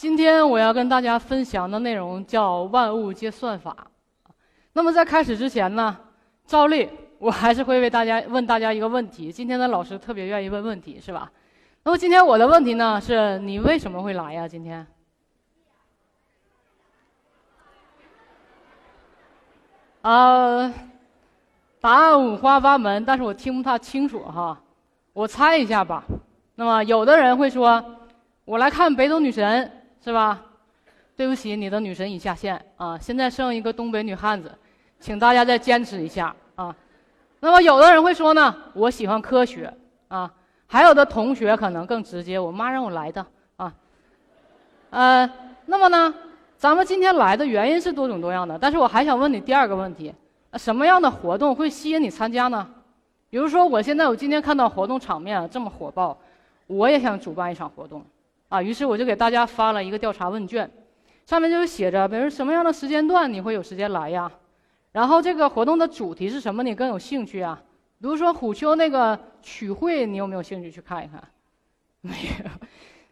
[0.00, 3.76] 今天我要跟大家分享的内容叫“万物皆算法”。
[4.72, 5.94] 那么在开始之前呢，
[6.46, 6.88] 照例
[7.18, 9.30] 我还是会为大家问大家一个问题。
[9.30, 11.30] 今天的老师特别愿意问问题，是吧？
[11.82, 14.48] 那么今天我的问题呢，是你为什么会来呀？
[14.48, 14.86] 今天？
[20.00, 20.72] 啊，
[21.78, 24.58] 答案五花八门，但是我听不太清楚哈。
[25.12, 26.02] 我猜一下吧。
[26.54, 27.84] 那么有的人会说，
[28.46, 29.70] 我来看北斗女神。
[30.02, 30.42] 是吧？
[31.16, 32.96] 对不起，你的女神已下线啊！
[32.96, 34.50] 现在剩一个东北女汉子，
[34.98, 36.74] 请大家再坚持一下啊！
[37.40, 39.70] 那么有的人会说呢，我喜欢科学
[40.08, 40.32] 啊，
[40.66, 43.26] 还有的同学可能更直接，我妈让我来的
[43.56, 43.74] 啊。
[44.88, 45.30] 呃，
[45.66, 46.14] 那么呢，
[46.56, 50.14] 咱们今天来的原因是多种多样的，但是我还想问你第二个问题：
[50.54, 52.66] 什么样的活动会吸引你参加呢？
[53.28, 56.16] 比如说，我现在我今天看到活动场面这么火爆，
[56.66, 58.02] 我也想主办一场活动。
[58.50, 60.68] 啊，于是我就给大家发了一个调查问卷，
[61.24, 64.30] 上面就写着，比如什么样的时间段你会有时间来呀？
[64.90, 66.64] 然后这个活动的主题是什么？
[66.64, 67.62] 你更有兴趣啊？
[68.00, 71.22] 比如说虎丘那个曲会，你有没有兴趣去看一看？
[72.02, 72.50] 没有，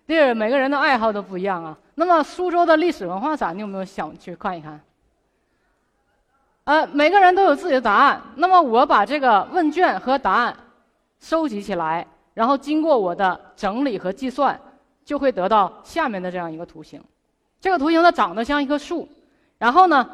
[0.08, 1.78] 这个每个人的爱好都不一样啊。
[1.94, 4.80] 那么苏州的历史文化展，你有没有想去看一看？
[6.64, 8.20] 呃，每个人都有自己的答案。
[8.34, 10.56] 那么我把这个问卷和答案
[11.20, 14.60] 收集起来，然后经过我的整理和计算。
[15.08, 17.02] 就会得到下面的这样一个图形，
[17.58, 19.08] 这个图形它长得像一棵树，
[19.56, 20.06] 然后呢，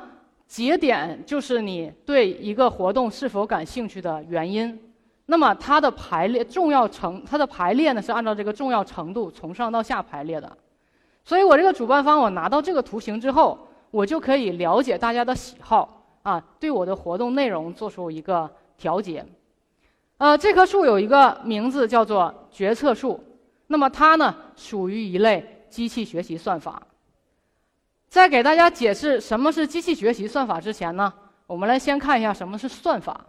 [0.46, 4.80] 节点就是你对一个活动是否感兴趣的原因，
[5.26, 10.56] 那么它的排列重要程，它的排列呢是按照这个重要程度从上到下排列的，
[11.24, 19.26] 所以我这个主办方我拿到这个图形之后，我就可以了解大家的喜好啊，对我的活动内容做出一个调节。
[20.18, 23.18] 呃，这棵树有一个名字叫做决策树。
[23.66, 26.82] 那么它呢，属于一类机器学习算法。
[28.08, 31.12] 在给大家解释什么是机器学习算法之前呢，
[31.46, 33.24] 我们来先看一下什么是算法。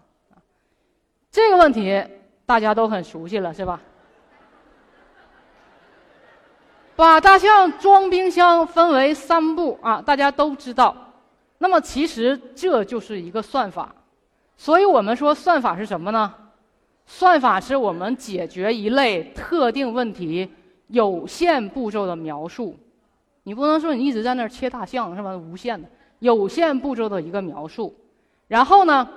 [1.31, 2.03] 这个问题
[2.45, 3.81] 大家都很熟悉了，是吧？
[6.95, 10.95] 把大象装冰箱分为三步啊，大家都知道。
[11.57, 13.93] 那么其实这就是一个算法。
[14.55, 16.33] 所以我们说算法是什么呢？
[17.05, 20.49] 算法是我们解决一类特定问题
[20.87, 22.75] 有限步骤的描述。
[23.43, 25.35] 你不能说你一直在那儿切大象是吧？
[25.37, 25.87] 无限的
[26.19, 27.93] 有限步骤的一个描述。
[28.47, 29.07] 然后呢，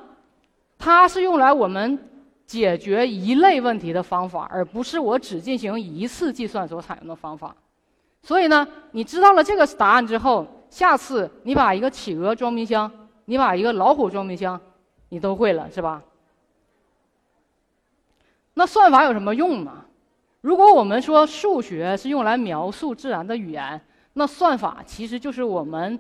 [0.79, 1.99] 它是用来我们
[2.47, 7.55] 解决一类问题的方法，而不是我只进行一次计算所采用的方法。
[8.23, 12.91] 所以呢，你知道了这个答案之后，下次你把一个企鹅装冰箱，
[13.25, 14.61] 你把一个老虎装冰箱，
[15.09, 16.03] 你都会了，是吧？
[18.59, 19.73] 那算法有什么用呢？
[20.41, 23.81] 如果我们说数学是用来描述自然的语言，
[24.15, 25.97] 那算法其实就是我们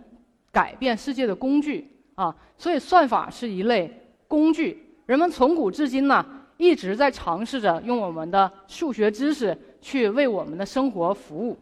[0.50, 2.34] 改变世界的工具啊。
[2.56, 3.88] 所以算法是一类
[4.26, 4.92] 工具。
[5.06, 6.26] 人们从古至今呢，
[6.56, 11.56] 一直在尝试着用我们的数学知识去为我们的生活服务。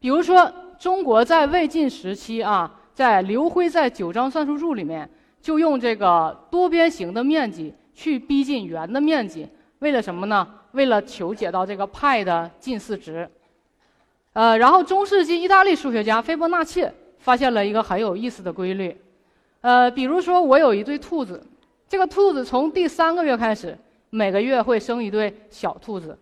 [0.00, 5.06] 比如说，中国在魏晋时期啊，在刘徽在《九章算术注》里面
[5.42, 9.46] 就用这个多边形的面积去逼近圆的面积。
[9.84, 10.48] 为了什么呢？
[10.72, 13.28] 为了求解到这个派的近似值。
[14.32, 18.98] 呃，然后中世纪意大利数学家斐波那契发现了一个很有意思的规律。
[19.60, 21.38] 呃，比如说我有一对兔子，
[21.86, 23.76] 这个兔子从第三个月开始，
[24.08, 26.18] 每个月会生一对小兔子，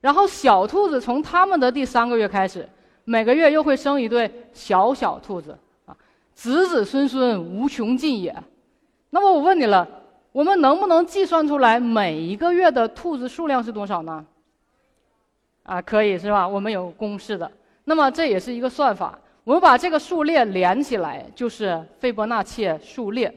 [0.00, 2.68] 然后小兔子从它们的第三个月开始，
[3.02, 5.96] 每个月又会生一对小小兔子，啊，
[6.36, 8.32] 子子孙孙无穷尽也。
[9.10, 10.01] 那么我问你了。
[10.32, 14.24] 我们能不能计算出来每一个月的兔子数量是多少呢？
[15.62, 16.48] 啊，可以是吧？
[16.48, 17.50] 我们有公式的。
[17.84, 19.18] 那么这也是一个算法。
[19.44, 23.32] 我们把这个数列连起来，就是斐波那契数列。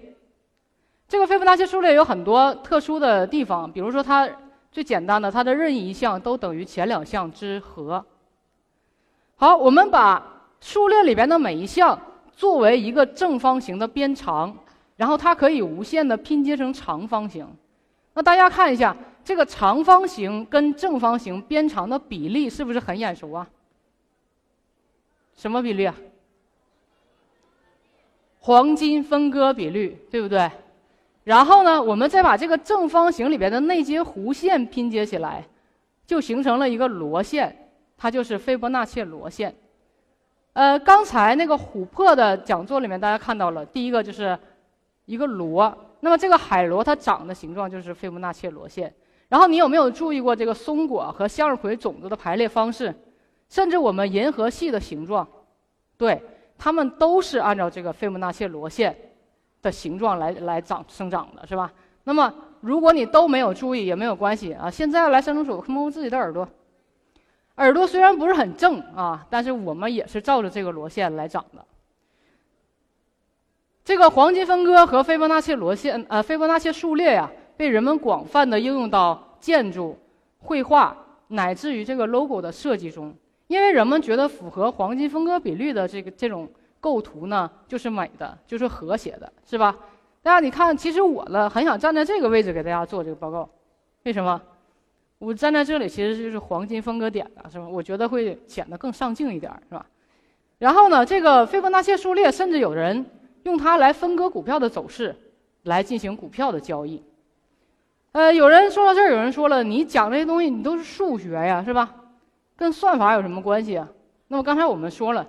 [1.07, 4.30] 这个斐波那契数列有很多特殊的地方，比如说它
[4.71, 8.03] 最简单的，它的任意一项都等于前两项之和。
[9.36, 10.24] 好，我们把
[10.62, 12.00] 数列里边的每一项
[12.31, 14.56] 作为一个正方形的边长。
[14.95, 17.47] 然后它可以无限的拼接成长方形，
[18.13, 23.47] 那大家看一下这个长方形跟正方形边长的比例是不是很眼熟啊？
[25.36, 25.95] 什么比例啊？
[28.39, 30.50] 黄金分割比率，对不对？
[31.24, 35.44] 然后呢，我们再把这个正方形里边的内接弧线拼接起来，
[36.06, 39.53] 就形成了一个螺线，它就是斐波那契螺线。
[40.53, 44.38] 呃，刚才那个琥珀的讲座里面，大家看到了，第一个就是
[45.06, 48.94] 一个螺，那么这个海螺它长的形状就是斐波那契螺线。
[49.28, 52.94] 然后你有没有注意过这个松果和向日葵种子的排列方式，
[53.50, 55.28] 甚至我们银河系的形状，
[55.98, 56.22] 对，
[56.57, 58.96] 它们都是按照这个斐波那契螺线
[59.62, 61.72] 的形状来来长生长的，是吧？
[62.04, 62.31] 那么
[62.62, 64.69] 如果你都没有注意也没有关系啊。
[64.69, 66.48] 现在来伸出手摸摸自己的耳朵，
[67.56, 71.66] 耳朵虽然不是很正啊，但是我们也是照着这个螺线来长的。
[73.86, 77.32] 这个黄金分割和斐波那契罗线，呃，斐波那契数列呀。
[77.56, 79.98] 被人们广泛的应用到建筑、
[80.40, 80.94] 绘画
[81.30, 83.16] 乃至于这个 logo 的设计中，
[83.48, 86.50] 因为人们觉得符合黄金分割比率的这个这种
[86.82, 89.74] 构图呢，就是美的，就是和谐的，是吧？
[90.22, 93.48] 大家你看，其实我呢很想站在这个位置给大家做这个报告，
[94.04, 94.42] 为什么？
[95.20, 97.66] 我站在这里其实就是黄金分割点的，是吧？
[97.66, 99.86] 我觉得会显得更上镜一点，是吧？
[100.58, 103.06] 然后呢，这个斐波那契数列，甚至有人
[103.45, 105.15] 用它来分割股票的走势，
[105.63, 107.01] 来进行股票的交易。
[108.12, 111.95] 呃，有人说到这儿，有人说了，你讲这些东西，你都是数学呀，是吧？
[112.56, 113.88] 跟算法有什么关系啊？
[114.30, 115.27] 那么刚才我们说了，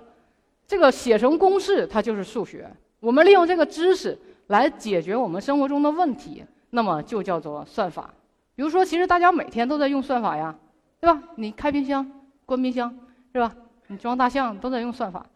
[0.65, 2.69] 这个写成公式，它就是数学。
[2.99, 4.17] 我们利用这个知识
[4.47, 8.11] 来解决我们生活中的问题，那么就叫做算法。
[8.55, 10.55] 比如说，其实大家每天都在用算法呀，
[10.99, 11.21] 对吧？
[11.35, 12.09] 你开冰箱、
[12.45, 12.97] 关冰箱，
[13.31, 13.53] 是吧？
[13.85, 15.27] 你装大象都在用算法。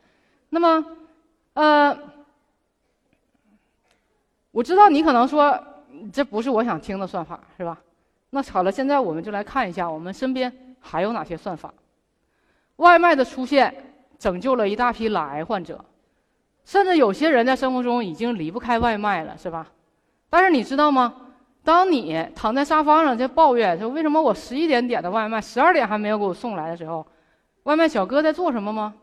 [0.50, 0.86] 那么，
[1.54, 1.98] 呃，
[4.52, 5.60] 我知道你可能说。
[6.12, 7.78] 这不是我想听的算法，是吧？
[8.30, 11.72] 那好了，现在我们就来看一下我们身边还有哪些算法。
[12.78, 15.84] 外卖的出现拯救了一大批懒癌患者，
[16.64, 19.68] 甚至有些人在生活中已经离不开外卖了，是吧？
[20.30, 21.14] 但是你知道吗？
[21.64, 27.06] 当你躺在沙发上在抱怨说为什么我十一点点的外卖，十二点还没有给我送来的时候，
[27.64, 28.96] 外卖小哥在做什么吗？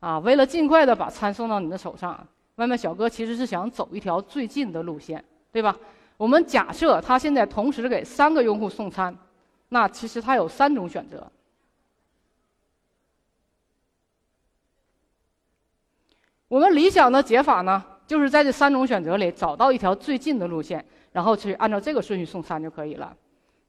[0.00, 2.26] 啊，为了尽快的把餐送到你的手上。
[2.58, 5.76] 外卖小哥其实是想走一条最近的路线，对吧？
[6.16, 9.16] 我们假设他现在同时给三个用户送餐，
[9.68, 11.24] 那其实他有三种选择。
[16.48, 23.16] 我们理想的解法呢，就是在这三种选择里找到一条最近的路线，然后去按照这个顺序送餐就可以了。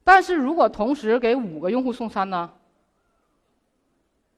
[0.03, 2.51] 但是如果同时给五个用户送餐呢，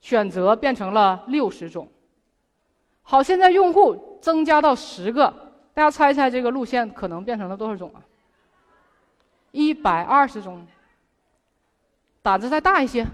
[0.02, 1.88] 选择变成了六十种。
[3.04, 5.28] 好，现在用户增加到十个，
[5.74, 8.00] 大家猜一猜这个路线可能变成了多少种啊？
[9.52, 10.66] 一百二十种。
[12.22, 13.08] 胆子再大一些，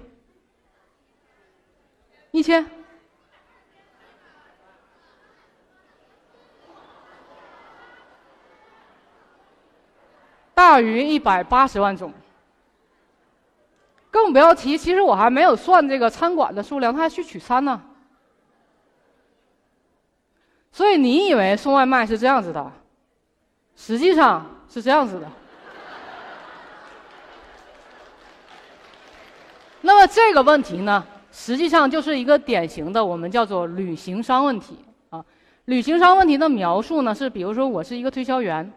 [2.32, 2.70] 一千，
[10.54, 12.12] 大于一百八十万种。
[14.12, 17.82] 更不要提，其实我还没有算这个餐馆的数量，他还去取餐呢。
[20.78, 22.72] 所以你以为送外卖是这样子的，
[23.76, 25.28] 实际上是这样子的。
[29.82, 34.78] 那么这个问题呢，实际上就是一个典型的我们叫做旅行商问题
[35.10, 35.26] 啊。
[35.66, 38.72] 旅行商问题的描述呢，是比如说我是一个推销员，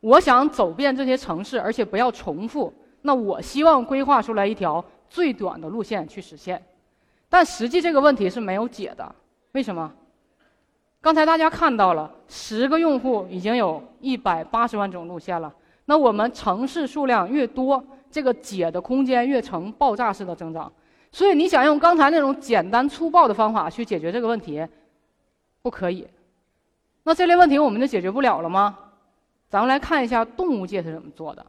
[0.00, 6.64] 我想走遍这些城市，而且不要重复，那我希望规划出来一条最短的路线去实现。
[7.28, 9.14] 但实际这个问题是没有解的，
[9.52, 9.92] 为什么？
[11.04, 15.52] 刚才大家看到了，十个用户已经有一百八十万种路线了。
[15.84, 20.72] 那我们城市数量越多，这个解的空间越呈爆炸式的增长。
[21.12, 24.66] 所以你想用刚才那种简单粗暴的方法去解决这个问题，
[25.60, 26.08] 不可以。
[27.02, 28.78] 那这类问题我们就解决不了了吗？
[29.50, 31.44] 咱们来看一下动物界是怎么做的。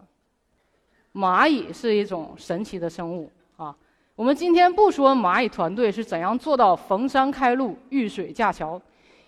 [1.14, 3.74] 蚂蚁是一种神奇的生物啊。
[4.18, 8.82] 我们今天不说蚂蚁团队是怎样做到逢山开路、遇水架桥。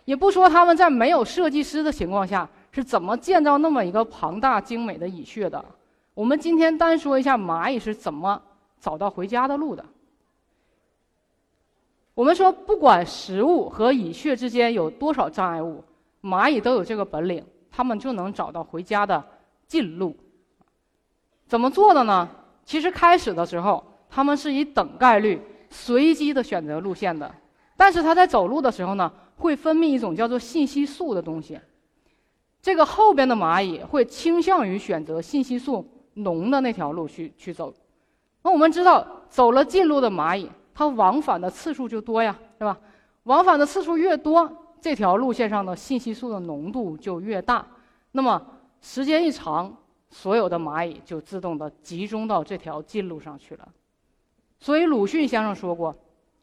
[0.08, 5.64] 也不说他们在没有设计师的情况下是怎么建造那么一个庞大精美的蚁穴的。
[6.14, 8.42] 我们今天单说一下蚂蚁是怎么
[8.80, 9.84] 找到回家的路的。
[12.14, 15.84] 我们说，不管食物和蚁穴之间有多少障碍物，
[16.22, 19.22] 蚂蚁都有这个本领，它们就能找到回家的
[19.68, 20.16] 近路。
[21.48, 22.30] 怎么做的呢？
[22.64, 27.30] 其实开始的时候，它们是以等概率、随机的选择路线的，
[27.76, 29.12] 但是它在走路的时候呢？
[29.38, 31.60] 会分泌一种叫做信息素的东西，
[32.62, 37.74] 这个后边的蚂蚁会倾向于选择信息素浓的那条路去去走。
[38.44, 42.78] 那我们知道，走了近路的蚂蚁，它往返的次数就多呀，是吧？
[43.24, 47.66] 往返的次数越多，这条路线上的信息素的浓度就越大。
[48.14, 48.42] 那么
[48.82, 49.76] 时间一长，
[50.10, 53.68] 所有的蚂蚁就自动的集中到这条近路上去了。
[54.60, 55.94] 所以鲁迅先生说过：“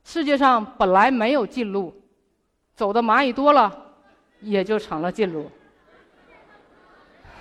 [0.04, 1.92] 世界上本来没有近路，
[2.74, 3.72] 走的蚂蚁多了，
[4.40, 5.50] 也就成了近路。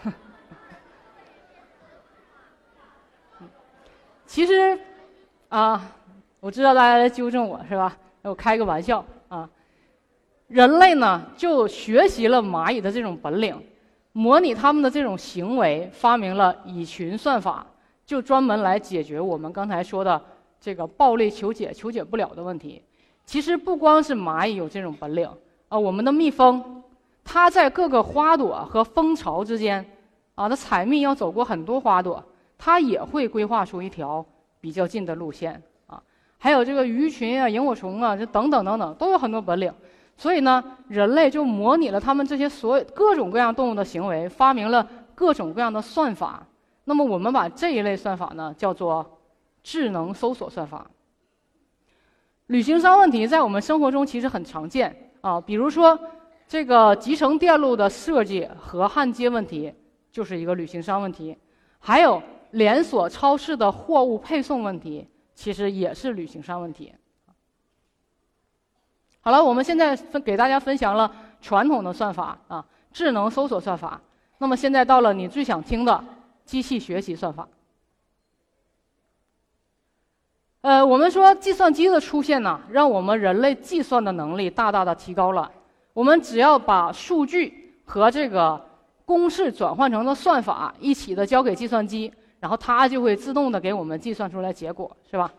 [4.25, 4.79] ”其实，
[5.49, 5.91] 啊，
[6.39, 7.97] 我知道大家在纠正我是吧？
[8.21, 9.49] 我开个玩笑啊。
[10.47, 13.59] 人类呢，就学习了蚂蚁的这种本领，
[14.11, 17.65] 模拟他们的这种行为，发明了蚁群算法，
[18.05, 20.23] 就专门来解决我们刚才说的
[20.59, 22.83] 这个暴力求解求解不了的问题。
[23.25, 25.29] 其实不光是蚂蚁有这种本领
[25.69, 26.83] 啊，我们的蜜蜂，
[27.23, 29.85] 它在各个花朵和蜂巢之间，
[30.35, 32.23] 啊，它采蜜要走过很多花朵。
[32.65, 34.25] 它也会规划出一条
[34.61, 36.01] 比较近的路线啊，
[36.37, 39.73] 还有这个鱼群啊、萤火虫啊，这等等等等，都有很多本领。
[40.15, 46.45] 所以呢，人类就模拟了他们这些所有各种各样动物的行为，发明了各种各样的算法。
[46.85, 49.19] 那么我们把这一类算法呢，叫做
[49.61, 50.85] 智能搜索算法。
[52.47, 55.99] 旅行商问题在我们生活中其实很常见啊，比如说
[56.47, 59.73] 这个集成电路的设计和焊接问题，
[60.11, 61.37] 就是一个旅行商问题，
[61.79, 62.21] 还有。
[62.53, 66.93] 连锁超市的货物配送问题，其实也是旅行商问题。
[69.21, 73.99] 好了，我们现在分给大家分享了传统的算法啊，智能搜索算法。
[74.37, 76.05] 那么现在到了你最想听的
[76.45, 77.49] 机器学习算法。
[80.63, 85.51] 呃，我们说计算机的出现呢，让我们人类计算的能力大大的提高了。
[85.93, 88.59] 我们只要把数据和这个
[89.03, 92.11] 公式转换成的算法一起的交给计算机。
[92.39, 95.31] 然后它就会自动的给我们计算出来结果，是吧？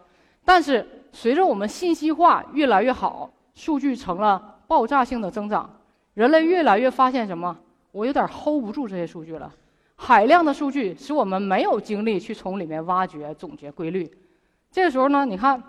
[0.43, 5.69] 但是随着我们信息化越来越好，数据成了爆炸性的增长，
[6.15, 7.55] 人类越来越发现什么？
[7.93, 9.53] 我有点 hold 不住这些数据了，
[9.97, 14.11] 海量的数据使我们没有精力去从里面挖掘、总结规律。
[14.75, 15.63] 这个时候呢，你看，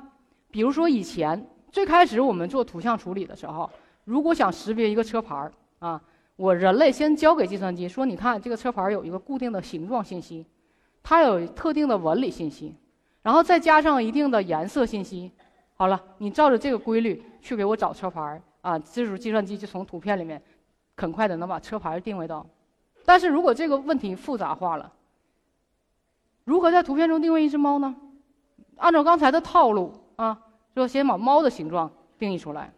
[0.49, 3.69] 比如说以前最开始我们做图像处理的时候，
[4.03, 6.01] 如果想识别一个车牌儿啊，
[6.35, 10.43] 我人类先交给计算机说，你看这个车牌有一个固定的形状信息。
[11.03, 12.73] 它有特定的纹理信息，
[13.21, 15.31] 然后再加上一定的颜色信息。
[15.75, 20.41] 好了，你照着这个规律去给我找车牌儿啊，这时候计算机就从图片里面
[20.97, 22.43] 很快的能把车牌定位到。
[23.05, 24.91] 但是如果这个问题复杂化了，
[26.43, 27.95] 如何在图片中定位一只猫呢？
[28.77, 30.37] 按照刚才的套路啊，
[30.75, 32.73] 就先把猫的形状定义出来。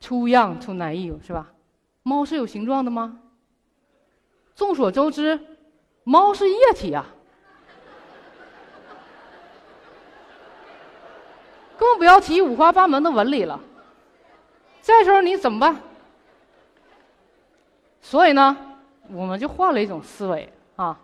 [0.00, 1.52] Too young, too naive，是吧？
[2.02, 3.20] 猫是有形状的吗？
[4.54, 5.38] 众所周知。
[6.04, 7.04] 猫是液体啊，
[11.76, 13.58] 更不要提五花八门的纹理了。
[14.80, 15.80] 这时候你怎么办？
[18.00, 18.56] 所以呢，
[19.08, 20.96] 我们就换了一种思维啊，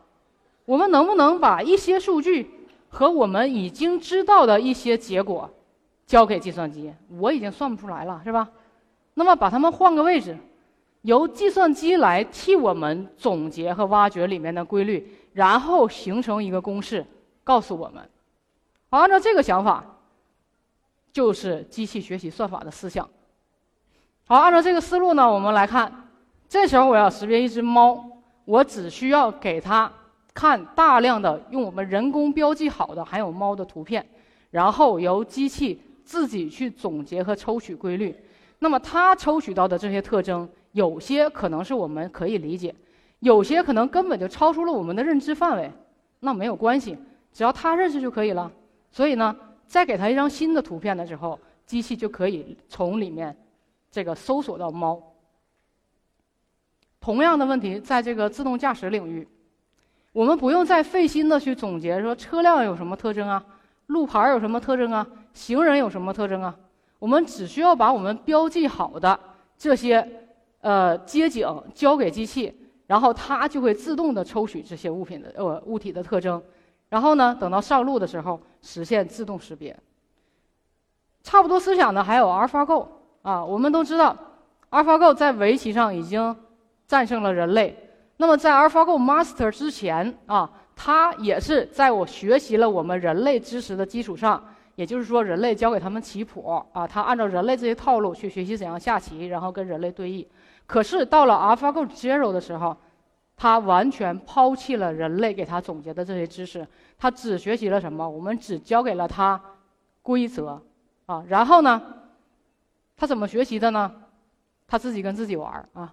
[0.64, 2.61] 我们能不能把一些数据
[2.92, 5.48] 和我们已经知道的一些结果
[6.06, 6.92] 交给计算机？
[7.18, 8.46] 我已经算不出来了，是吧？
[9.14, 10.36] 那么把它们换个位置。
[11.00, 17.04] 由计算机来替我们总结和挖掘里面的规律，然后形成一个公式，
[17.42, 18.08] 告诉我们。
[18.90, 19.82] 好，按照这个想法，
[21.12, 23.08] 就是机器学习算法的思想。
[24.26, 26.08] 好，按照这个思路呢，我们来看，
[26.46, 28.04] 这时候我要识别一只猫，
[28.44, 29.90] 我只需要给它
[30.34, 34.04] 看大量的用我们人工标记好的含有猫的图片，
[34.50, 38.14] 然后由机器自己去总结和抽取规律。
[38.58, 40.48] 那么它抽取到的这些特征。
[40.72, 42.74] 有些可能是我们可以理解，
[43.18, 45.70] 有些可能根本就超出了我们的认知范围，
[46.20, 46.96] 那没有关系，
[47.30, 48.50] 只要它认识就可以了。
[48.90, 49.36] 所以呢，
[49.66, 53.36] 再给它一张新的图片的时候，机器就可以从里面
[53.90, 54.98] 这个搜索到猫。
[56.98, 59.28] 同样的问题，在这个自动驾驶领域，
[60.12, 63.44] 我们不用再费心的去总结说车辆有什么特征啊，
[63.86, 66.54] 路牌有什么特征啊，行人有什么特征啊，
[66.98, 69.18] 我们只需要把我们标记好的
[69.56, 70.18] 这些。
[70.62, 76.40] 呃，街景交给机器，然后它就会自动的抽取这些物品的呃物体的特征，
[76.88, 79.76] 然后呢，等到上路的时候实现自动识别。
[81.24, 82.86] 差不多思想的还有 AlphaGo
[83.22, 84.16] 啊，我们都知道
[84.70, 86.36] ，AlphaGo 在围棋上已经
[86.86, 87.76] 战胜了人类。
[88.22, 94.40] 那么在 AlphaGo Master 之前啊，它也是在我学习了我们人类知识的基础上。
[94.76, 100.24] 也就是说，人类教给他们棋谱啊，他按照人类这些套路去学习怎样下棋，然后跟人类对弈。
[100.68, 102.76] 可是到了 AlphaGo Zero 的时候，
[103.36, 106.64] 他完全抛弃了人类给他总结的这些知识，
[106.96, 108.08] 他只学习了什么？
[108.08, 109.38] 我们只教给了他
[110.00, 110.62] 规则
[111.06, 111.24] 啊。
[111.26, 111.82] 然后呢，
[112.96, 113.92] 他怎么学习的呢？
[114.68, 115.92] 他自己跟自己玩啊，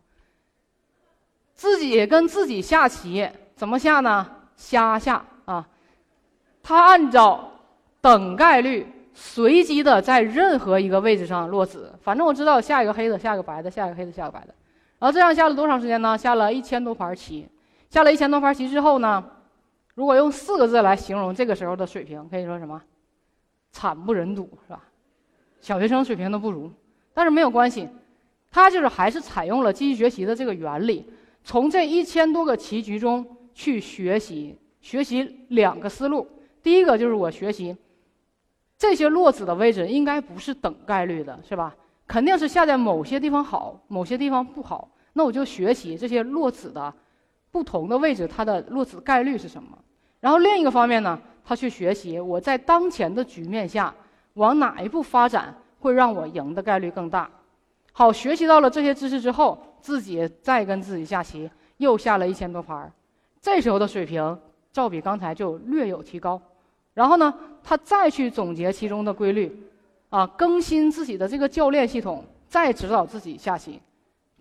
[1.59, 4.25] 自己跟自己下棋，怎么下呢？
[4.55, 5.67] 瞎下啊，
[6.63, 7.51] 他按照
[7.99, 14.55] 等概率随机的在任何一个位置上落子，反正我知道下一个黑的，下一个白的，下一个黑的，下一个白的，
[14.99, 16.17] 然后这样下了多长时间呢？
[16.17, 17.45] 下了一千多盘棋，
[17.89, 19.21] 下了一千多盘棋之后呢，
[19.95, 22.81] 如果用四个字来形容这个时候的水平，可以说什么？
[23.73, 24.81] 惨不忍睹，是吧？
[25.59, 26.71] 小学生水平都不如，
[27.13, 27.89] 但是没有关系，
[28.49, 31.05] 他就是还是采用了机器学习的这个原理，
[31.43, 36.27] 从这一千多个棋局中去学习，学习两个思路。
[36.61, 37.75] 第一个就是我学习
[38.77, 41.75] 这些落子的位置应该不是等概率的，是吧？
[42.07, 44.89] 肯定是下在某些地方好，某些地方不好。
[45.13, 46.93] 那我就学习这些落子的
[47.51, 49.77] 不同的位置，它的落子概率是什么？
[50.19, 53.93] 然后另一个方面呢，他去学习我在当前的局面下。
[54.35, 57.29] 往哪一步发展会让我赢的概率更大？
[57.91, 62.91] 好，学习到了这些知识之后，自己再跟自己下棋，又下了一千多盘儿，
[63.41, 64.37] 这时候的水平
[64.71, 66.41] 照比刚才就略有提高。
[66.93, 67.33] 然后呢，
[67.63, 69.51] 他再去总结其中的规律，
[70.09, 73.79] 啊，更新自己的这个教练系统，再指导自己下棋，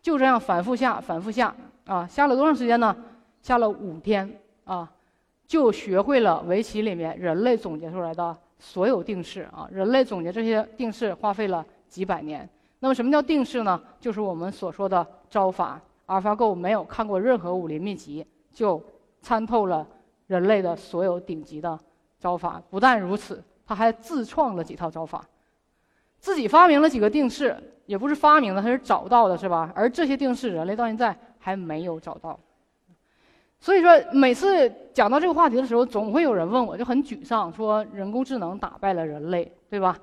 [0.02, 1.54] 就这样反复下，反复下，
[1.87, 2.97] 啊，下了多长时间呢？
[3.42, 4.28] 下了五天，
[4.64, 4.90] 啊，
[5.47, 8.37] 就学会了围棋里面人类总结出来的。
[8.61, 12.49] 所有定式啊，人类总结这些定式花费了几百年。
[12.80, 13.80] 那么什么叫定式呢？
[13.99, 15.80] 就是我们所说的招法。
[16.06, 18.82] AlphaGo 没有看过任何武林秘籍，就
[19.20, 19.87] 参透了
[20.26, 21.78] 人类的所有顶级的
[22.18, 22.62] 招法。
[22.70, 25.23] 不但如此，他还自创了几套招法，
[26.18, 27.54] 自己发明了几个定式，
[27.85, 29.70] 也不是发明的，他是找到的，是吧？
[29.75, 32.40] 而这些定式，人类到现在还没有找到。
[33.61, 39.99] 所以说，每次讲到这个话题的时候，总会有人问我，就很沮丧，说人工智能打败了人类，对吧？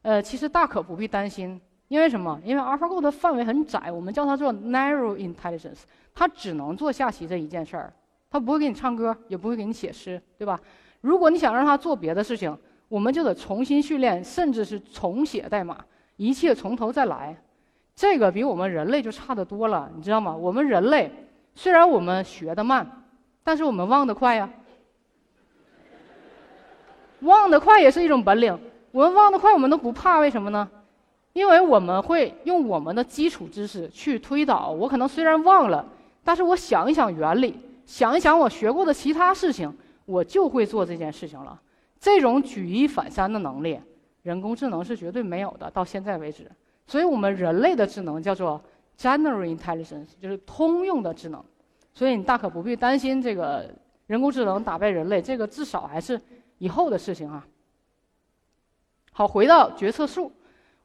[0.00, 1.60] 呃，其实大可不必担心，
[1.90, 2.40] 因为什么？
[2.44, 5.80] 因为 AlphaGo 的范围很窄，我们叫它做 Narrow Intelligence，
[6.14, 7.92] 它只能做下棋这一件事儿，
[8.30, 10.60] 它不会给你唱歌，也不会给你写诗，对吧？
[11.00, 17.36] 如果你想让它做别的事情，我们就得重新训练，甚至是重写代码，一切从头再来，
[17.96, 20.36] 这个比我们人类就差得多了，你知道吗？
[20.36, 21.12] 我们人类
[21.54, 22.96] 虽然我们学得慢。
[23.42, 24.48] 但是我们忘得快呀，
[27.20, 28.56] 忘得快也是一种本领。
[28.92, 30.70] 我们忘得快，我们都不怕，为什么呢？
[31.32, 34.70] 因为我们会用我们的基础知识去推导。
[34.70, 35.86] 我可能虽然忘了，
[36.24, 39.72] 但是我想一想原理，想一想我学过的其他事情，
[40.06, 41.60] 我就会做这件事情了。
[41.98, 43.78] 这种举一反三的能力，
[44.22, 46.50] 人工智能是绝对没有的，到现在为止。
[46.86, 48.60] 所以我们人类的智能叫做
[48.98, 51.44] general intelligence，就是通用的智能。
[51.92, 53.68] 所以你大可不必担心这个
[54.06, 56.20] 人工智能打败人类，这个至少还是
[56.58, 57.46] 以后的事情啊。
[59.12, 60.32] 好，回到决策树，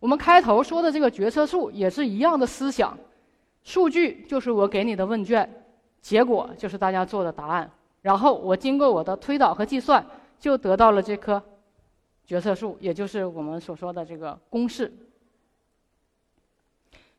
[0.06, 2.96] 我们开头说的这个决策树也是一样的思想，
[3.64, 5.50] 数据就是我给你的问卷，
[6.00, 7.68] 结果就是大家做的答案，
[8.04, 10.06] 然后我经过我的推导和计算，
[10.40, 11.42] 就得到了这棵
[12.24, 14.94] 决策树，也就是我们所说的这个公式。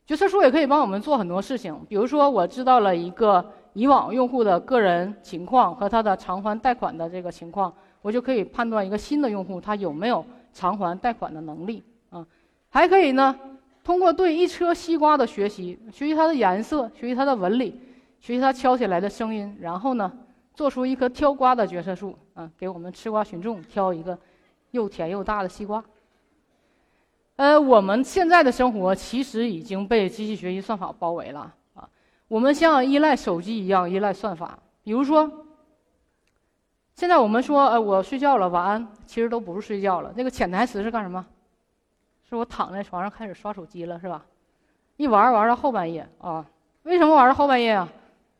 [0.07, 3.45] 决策树也可以帮我们做很多事情，比如说我知道了一个。
[3.73, 12.27] 以往用户的个人情况和他的偿还贷款的这个情况，我就可以判断一个新的用户他有没有偿还贷款的能力啊。
[12.71, 13.39] 还可以呢，
[13.83, 17.81] 通过对一车西瓜的学习，学习它的颜色，学习它的纹理，
[18.21, 20.13] 学习它敲起来的声音，然后呢，
[20.55, 24.19] 做出一棵挑瓜的决策树啊，给我们吃瓜群众挑一个
[24.73, 25.83] 又甜又大的西瓜。
[27.37, 31.89] 呃，我们现在的生活其实已经被机器学习算法包围了啊。
[32.29, 35.31] 我们像依赖手机一样依赖算法，比如说，
[36.95, 40.13] 现在我们说，呃，我睡觉了，晚安，其实都不是睡觉了。
[40.17, 41.25] 那个潜台词是干什么？
[42.29, 44.25] 是我躺在床上开始刷手机了，是吧？
[44.97, 46.45] 一玩玩到后半夜啊？
[46.83, 47.89] 为什么玩到后半夜啊？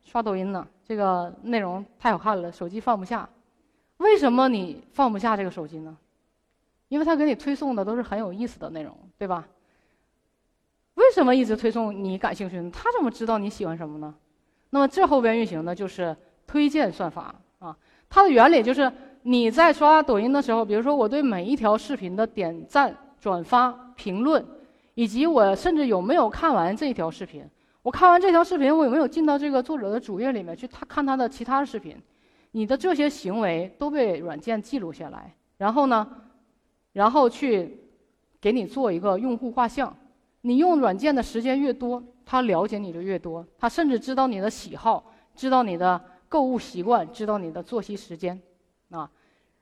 [0.03, 0.67] 刷抖音呢？
[0.85, 3.27] 这个内容太好看了，手机放不下。
[3.97, 5.97] 为什么你放不下这个手机呢？
[6.87, 9.47] 因为它给你推送的都是很有意思的内容，对吧？
[10.95, 12.71] 为什么一直推送你感兴趣呢？
[12.73, 14.15] 他怎么知道你喜欢什么呢？
[14.69, 17.77] 那么这后边运行的就是推荐算法啊。
[18.09, 18.91] 它的原理就是
[19.23, 24.45] 你在刷抖音的时候，比如说我对每一条视频的点赞、转发、评论，
[24.93, 27.43] 以及我甚至有没有看完这条视频，
[27.81, 31.95] 我看完这条视频，我有没有进到这个作者的主页里面去他看他的其他视频，
[32.51, 36.07] 你的这些行为都被软件记录下来，然后呢，
[36.93, 37.79] 然后去
[38.39, 39.95] 给你做一个用户画像。
[40.41, 45.99] 你用软件的时间越多，他了解你就越多，他甚至知道你的喜好，知道你的
[46.29, 48.39] 购物习惯，知道你的作息时间，
[48.91, 49.09] 啊，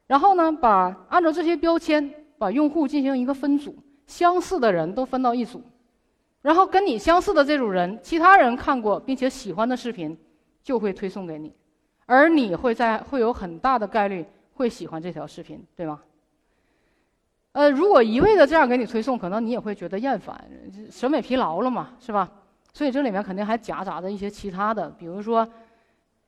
[0.06, 3.76] 然后呢，把按照这些标签把用户进行一个分组，
[4.08, 5.62] 相似的人都分到一组，
[6.42, 10.18] 然后跟你相似的这组人，其他人看过并且喜欢的视频，
[10.64, 11.54] 就会推送给你，
[12.06, 16.02] 而你会在会有很大的概率会喜欢这条视频，对吗？
[17.54, 20.38] 呃，如果一味的这样给你推送，可能你也会觉得厌烦，
[20.92, 22.30] 审美疲劳了嘛，是吧？
[22.74, 25.48] 所以这里面肯定还夹杂着一些其他的，比如说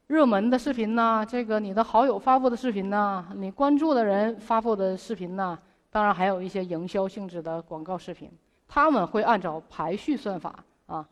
[0.07, 5.59] 热门的视频呐，这个你的好友发布的视频呐，你关注的人发布的视频呐，
[5.97, 8.29] 当然还有一些营销性质的广告视频，
[8.67, 11.09] 他们会按照排序算法啊，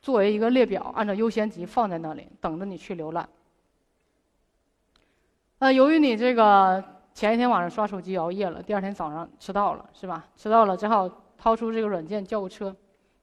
[0.00, 3.28] 作为一个列表，按照优先级放在那里，等着你去浏览。
[5.58, 10.24] 呃，由于你这个前一天晚上刷手机熬夜了，第二天早上迟到了，是吧？
[10.36, 12.72] 迟到了只好掏出这个软件叫个车。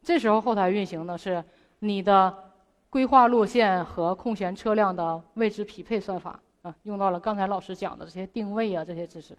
[0.03, 1.41] 这时候后台运行的是
[1.79, 2.51] 你的
[2.89, 9.37] 规划路线和空闲车辆的位置匹配算法啊，用到了刚才老师讲的这些定位啊这些知识，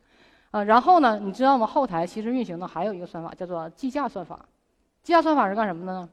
[0.51, 1.67] 啊，然后呢，你知道吗？
[1.67, 4.45] 后台其实运行的还有一个算法叫做计价算法，
[5.03, 6.09] 计价算法是干什么的呢？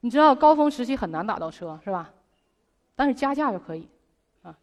[0.00, 2.10] 你知道高峰时期很难打到车是吧？
[2.94, 3.88] 但是加价就可以，
[4.42, 4.56] 啊，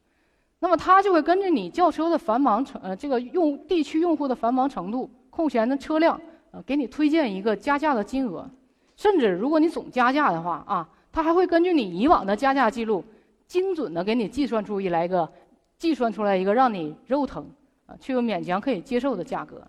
[0.60, 6.20] 那么它就会根据你叫车的繁忙程呃这个用地区用户的繁忙程度、空闲的车辆
[6.52, 8.50] 啊，给你推荐一个加价的金额。
[8.96, 13.04] 甚至如果你总加价的话啊，它还会根据你以往的加价记录，
[13.46, 15.30] 精准的给你计算出一来一个，
[15.78, 17.46] 计算出来一个让你肉疼
[17.86, 19.62] 啊却又勉强可以接受的价格。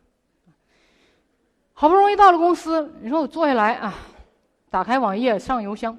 [1.73, 3.95] 好不容易到了公司，你说我坐下来啊，
[4.71, 5.97] 打开网页上邮箱，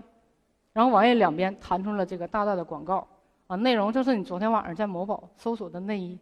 [0.74, 3.08] 然后网页两边弹出了这个大大的广告
[3.48, 6.18] 啊，内容就是你昨天晚上在某宝搜索的内衣，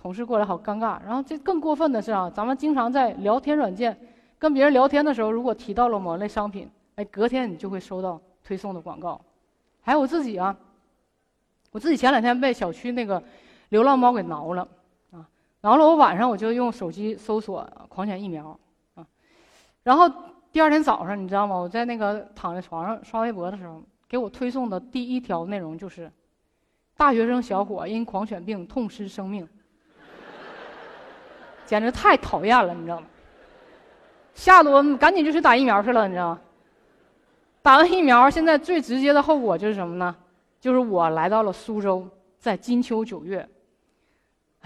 [0.00, 0.98] 同事过来好尴尬。
[1.04, 3.98] 然后这更过分的是啊，咱们经常在聊天软件。
[4.36, 9.18] 跟别人聊天的时候，如果提到了某类商品，哎，隔天你就会收到推送的广告。
[9.80, 10.54] 还有我自己啊，
[11.72, 13.22] 我自己前两天被小区那个
[13.70, 14.68] 流浪猫给挠了，
[15.64, 18.54] 然后了我晚上我就用手机搜索狂犬疫苗，
[18.96, 19.06] 啊，
[19.82, 20.06] 然后
[20.52, 21.56] 第二天早上你知道吗？
[21.56, 26.12] 我在那个躺在床上刷微博的时候，给我推送的第一条内容就是，
[26.98, 29.48] 大学生小伙因狂犬病痛失生命，
[31.64, 33.06] 简直太讨厌了，你知道吗？
[34.34, 36.40] 吓得我赶紧就去打疫苗去了，你知道吗？
[37.62, 40.14] 打完疫苗，现在最直接的后果就是什么呢？
[40.60, 42.06] 就是我来到了苏州，
[42.38, 43.48] 在金秋九月，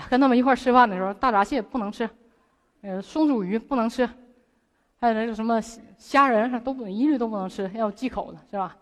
[0.09, 2.09] 跟他们一块吃饭的时候，大闸蟹不能吃，
[2.83, 4.09] 呃，松鼠鱼不能吃，
[5.01, 5.61] 还有那个什么
[5.97, 8.77] 虾仁都不一律都不能吃，要忌口的是吧？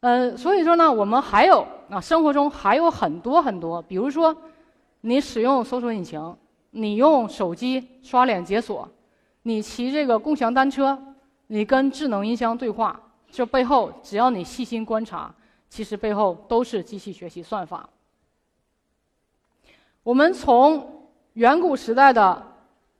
[0.00, 4.34] 呃，所以说呢，我们还有啊，生活中还有很多很多，比如说，
[5.02, 6.36] 你使用搜索引擎，
[6.70, 8.88] 你用手机刷脸解锁。
[9.42, 10.98] 你骑这个共享单车，
[11.46, 15.34] 你跟智能音箱对话，这背后只要你细心观察，
[15.68, 17.88] 其实背后都是机器学习算法。
[20.10, 22.44] 我们从远古时代的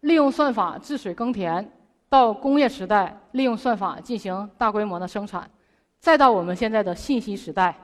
[0.03, 1.69] 利用算法治水耕田，
[2.09, 5.51] 到工业时代利用算法进行大规模的生产，
[5.99, 7.77] 再到我们现在的信息时代，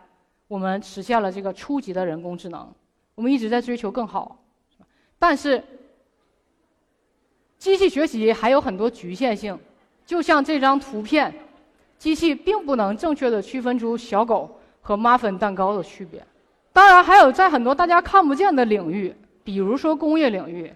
[0.46, 2.72] 我们实现了这个初级的人工智能。
[3.16, 4.38] 我们一直在追求更好，
[5.18, 5.60] 但是。
[7.58, 9.58] 机器学习还有很多局限性，
[10.04, 11.34] 就像这张图片，
[11.98, 16.24] 机器并不能正确的区分出小狗和马芬蛋糕的区别。
[16.76, 20.70] 当然，还有在很多大家看不见的领域，比如说工业领域，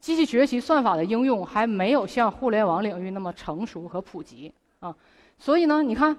[0.00, 4.92] 机器学习算法的应用还没有像互联网领域那么成熟和普及啊。
[5.38, 6.16] 所以呢，你看，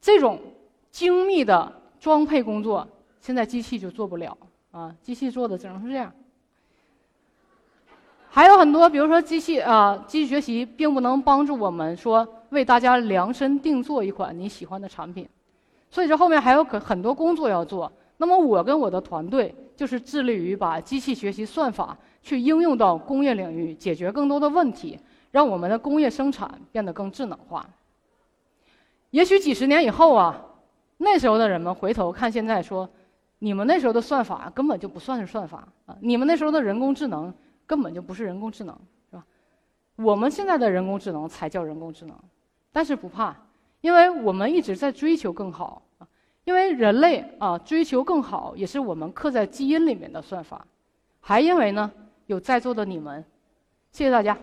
[0.00, 0.40] 这种
[0.90, 2.84] 精密的装配工作，
[3.20, 4.36] 现在机器就做不了
[4.72, 6.12] 啊，机器做的只能是这样。
[8.28, 15.28] 还有很多，比如说机器啊，机器学习并不能帮助我们说为大家量身定做一款你喜欢的产品，
[15.92, 17.92] 所以这后面还有很很多工作要做。
[18.22, 24.96] 那么我跟我的团队就是致力于把机器学习算法去应用到工业领域，解决更多的问题，
[25.32, 27.68] 让我们的工业生产变得更智能化。
[29.10, 30.40] 也许几十年以后啊，
[30.98, 32.88] 那时候的人们回头看现在说，
[33.40, 37.34] 你们那时候的算法根本就不算是算法啊，你们那时候的人工智能。
[37.64, 38.76] 根本就不是人工智能，
[39.08, 39.24] 是吧？
[39.96, 42.14] 我们现在的人工智能才叫人工智能，
[42.70, 43.34] 但是不怕，
[43.80, 45.80] 因为我们一直在追求更好。
[46.44, 50.66] 因为人类啊追求更好也是我们刻在基因里面的算法。
[51.20, 51.90] 还因为呢
[52.26, 53.24] 有在座的你们。
[53.92, 54.36] 谢谢大家。